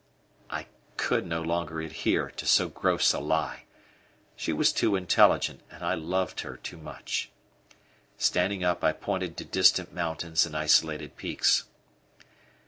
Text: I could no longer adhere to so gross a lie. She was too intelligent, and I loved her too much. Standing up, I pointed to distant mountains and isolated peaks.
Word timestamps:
I 0.49 0.65
could 0.97 1.27
no 1.27 1.43
longer 1.43 1.79
adhere 1.79 2.31
to 2.31 2.47
so 2.47 2.69
gross 2.69 3.13
a 3.13 3.19
lie. 3.19 3.65
She 4.35 4.51
was 4.51 4.73
too 4.73 4.95
intelligent, 4.95 5.61
and 5.69 5.83
I 5.83 5.93
loved 5.93 6.39
her 6.39 6.57
too 6.57 6.77
much. 6.77 7.29
Standing 8.17 8.63
up, 8.63 8.83
I 8.83 8.93
pointed 8.93 9.37
to 9.37 9.45
distant 9.45 9.93
mountains 9.93 10.43
and 10.43 10.57
isolated 10.57 11.17
peaks. 11.17 11.65